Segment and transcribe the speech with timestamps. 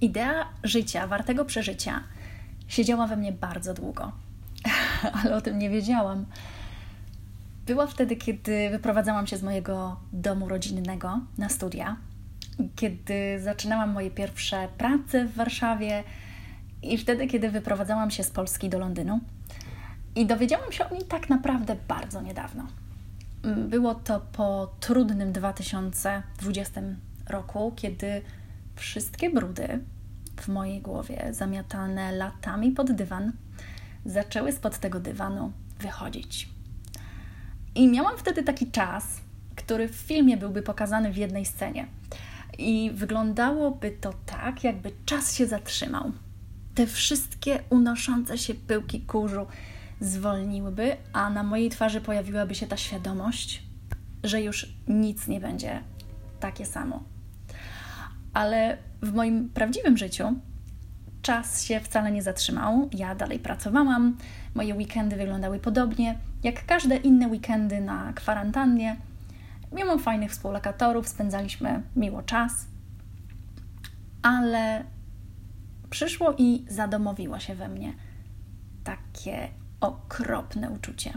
[0.00, 2.02] Idea życia, wartego przeżycia,
[2.68, 4.12] siedziała we mnie bardzo długo,
[5.22, 6.26] ale o tym nie wiedziałam.
[7.66, 11.96] Była wtedy, kiedy wyprowadzałam się z mojego domu rodzinnego na studia,
[12.76, 16.04] kiedy zaczynałam moje pierwsze prace w Warszawie
[16.82, 19.20] i wtedy, kiedy wyprowadzałam się z Polski do Londynu.
[20.16, 22.66] I dowiedziałam się o niej tak naprawdę bardzo niedawno.
[23.68, 26.80] Było to po trudnym 2020
[27.28, 28.22] roku, kiedy
[28.80, 29.84] wszystkie brudy
[30.40, 33.32] w mojej głowie, zamiatane latami pod dywan,
[34.04, 36.48] zaczęły spod tego dywanu wychodzić.
[37.74, 39.20] I miałam wtedy taki czas,
[39.56, 41.86] który w filmie byłby pokazany w jednej scenie.
[42.58, 46.12] I wyglądałoby to tak, jakby czas się zatrzymał.
[46.74, 49.46] Te wszystkie unoszące się pyłki kurzu
[50.00, 53.62] zwolniłyby, a na mojej twarzy pojawiłaby się ta świadomość,
[54.24, 55.82] że już nic nie będzie
[56.40, 57.09] takie samo.
[58.32, 60.34] Ale w moim prawdziwym życiu
[61.22, 62.88] czas się wcale nie zatrzymał.
[62.92, 64.16] Ja dalej pracowałam,
[64.54, 68.96] moje weekendy wyglądały podobnie jak każde inne weekendy na kwarantannie.
[69.72, 72.66] Miałam fajnych współlokatorów, spędzaliśmy miło czas,
[74.22, 74.84] ale
[75.90, 77.92] przyszło i zadomowiło się we mnie
[78.84, 79.48] takie
[79.80, 81.12] okropne uczucie.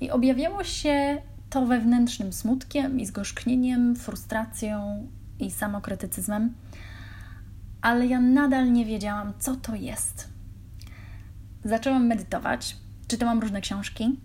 [0.00, 5.06] I objawiało się to wewnętrznym smutkiem i zgorzknieniem, frustracją
[5.40, 6.54] i samokrytycyzmem,
[7.80, 10.28] ale ja nadal nie wiedziałam, co to jest.
[11.64, 12.76] Zaczęłam medytować,
[13.08, 14.20] czytałam różne książki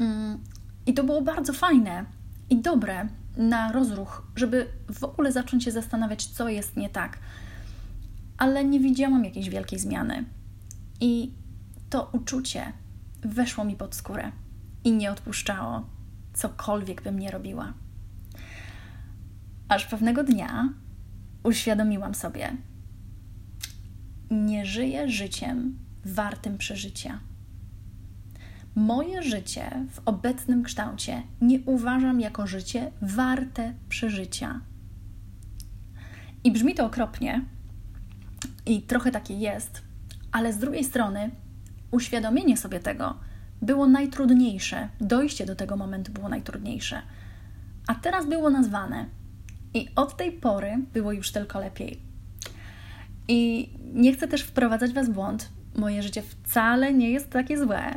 [0.00, 0.38] mm,
[0.86, 2.04] i to było bardzo fajne
[2.50, 7.18] i dobre na rozruch, żeby w ogóle zacząć się zastanawiać, co jest nie tak.
[8.38, 10.24] Ale nie widziałam jakiejś wielkiej zmiany.
[11.00, 11.32] I
[11.90, 12.72] to uczucie
[13.22, 14.32] weszło mi pod skórę
[14.84, 15.86] i nie odpuszczało,
[16.34, 17.72] cokolwiek bym nie robiła.
[19.70, 20.68] Aż pewnego dnia
[21.44, 22.56] uświadomiłam sobie,
[24.30, 27.20] nie żyję życiem wartym przeżycia.
[28.74, 34.60] Moje życie w obecnym kształcie nie uważam jako życie warte przeżycia.
[36.44, 37.44] I brzmi to okropnie,
[38.66, 39.82] i trochę takie jest,
[40.32, 41.30] ale z drugiej strony
[41.90, 43.16] uświadomienie sobie tego
[43.62, 47.02] było najtrudniejsze, dojście do tego momentu było najtrudniejsze,
[47.86, 49.19] a teraz było nazwane.
[49.74, 52.00] I od tej pory było już tylko lepiej.
[53.28, 55.48] I nie chcę też wprowadzać Was w błąd.
[55.76, 57.94] Moje życie wcale nie jest takie złe.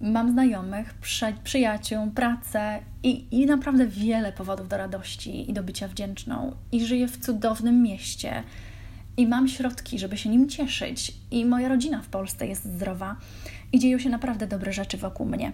[0.00, 5.88] Mam znajomych, przy, przyjaciół, pracę i, i naprawdę wiele powodów do radości i do bycia
[5.88, 6.56] wdzięczną.
[6.72, 8.42] I żyję w cudownym mieście
[9.16, 11.14] i mam środki, żeby się nim cieszyć.
[11.30, 13.16] I moja rodzina w Polsce jest zdrowa
[13.72, 15.52] i dzieją się naprawdę dobre rzeczy wokół mnie.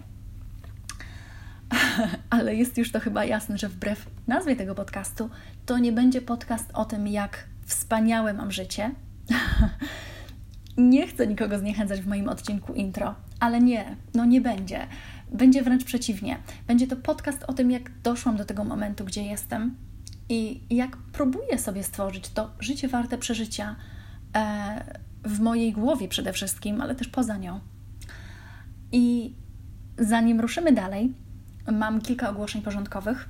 [2.29, 5.29] Ale jest już to chyba jasne, że wbrew nazwie tego podcastu,
[5.65, 8.91] to nie będzie podcast o tym, jak wspaniałe mam życie.
[10.77, 14.87] nie chcę nikogo zniechęcać w moim odcinku intro, ale nie, no nie będzie.
[15.31, 16.37] Będzie wręcz przeciwnie.
[16.67, 19.75] Będzie to podcast o tym, jak doszłam do tego momentu, gdzie jestem,
[20.29, 23.75] i jak próbuję sobie stworzyć to życie warte przeżycia
[24.35, 27.59] e, w mojej głowie przede wszystkim, ale też poza nią.
[28.91, 29.33] I
[29.97, 31.13] zanim ruszymy dalej,
[31.71, 33.29] mam kilka ogłoszeń porządkowych.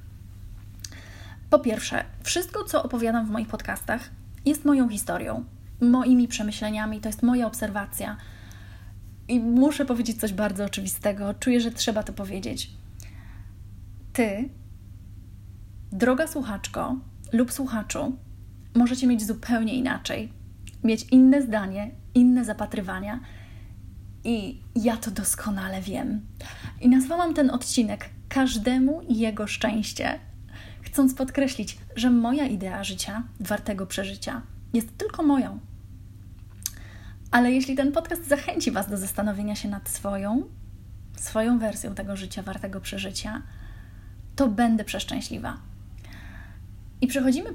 [1.49, 4.09] Po pierwsze, wszystko, co opowiadam w moich podcastach,
[4.45, 5.43] jest moją historią,
[5.81, 8.17] moimi przemyśleniami, to jest moja obserwacja.
[9.27, 11.33] I muszę powiedzieć coś bardzo oczywistego.
[11.33, 12.71] Czuję, że trzeba to powiedzieć.
[14.13, 14.49] Ty
[15.91, 16.95] Droga słuchaczko
[17.33, 18.17] lub słuchaczu,
[18.75, 20.33] możecie mieć zupełnie inaczej,
[20.83, 23.19] mieć inne zdanie, inne zapatrywania.
[24.23, 26.21] I ja to doskonale wiem.
[26.81, 30.19] I nazwałam ten odcinek Każdemu jego szczęście,
[30.81, 34.41] chcąc podkreślić, że moja idea życia, wartego przeżycia,
[34.73, 35.59] jest tylko moją.
[37.31, 40.43] Ale jeśli ten podcast zachęci Was do zastanowienia się nad swoją,
[41.17, 43.41] swoją wersją tego życia wartego przeżycia,
[44.35, 45.57] to będę przeszczęśliwa.
[47.01, 47.49] I przechodzimy,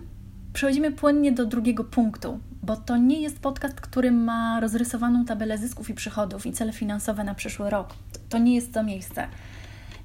[0.52, 5.90] przechodzimy płynnie do drugiego punktu, bo to nie jest podcast, który ma rozrysowaną tabelę zysków
[5.90, 7.94] i przychodów i cele finansowe na przyszły rok.
[8.28, 9.28] To nie jest to miejsce.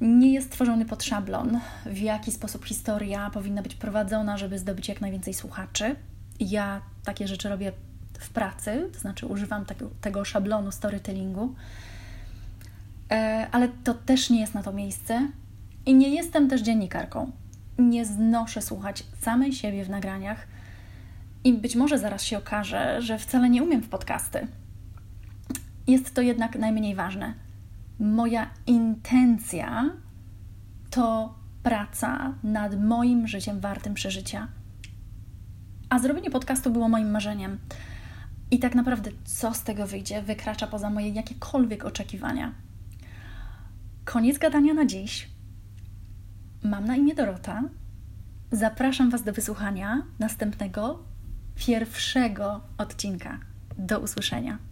[0.01, 5.01] Nie jest tworzony pod szablon, w jaki sposób historia powinna być prowadzona, żeby zdobyć jak
[5.01, 5.96] najwięcej słuchaczy.
[6.40, 7.72] Ja takie rzeczy robię
[8.19, 11.56] w pracy, to znaczy używam tego, tego szablonu storytellingu,
[13.12, 15.28] e, ale to też nie jest na to miejsce
[15.86, 17.31] i nie jestem też dziennikarką
[17.80, 20.48] nie znoszę słuchać samej siebie w nagraniach
[21.44, 24.48] i być może zaraz się okaże, że wcale nie umiem w podcasty.
[25.88, 27.34] Jest to jednak najmniej ważne.
[28.00, 29.90] Moja intencja
[30.90, 34.48] to praca nad moim życiem wartym przeżycia.
[35.90, 37.57] A zrobienie podcastu było moim marzeniem.
[38.51, 42.54] I tak naprawdę, co z tego wyjdzie, wykracza poza moje jakiekolwiek oczekiwania.
[44.06, 45.30] Koniec gadania na dziś.
[46.63, 47.63] Mam na imię Dorota.
[48.51, 51.04] Zapraszam Was do wysłuchania następnego,
[51.56, 53.40] pierwszego odcinka.
[53.78, 54.69] Do usłyszenia.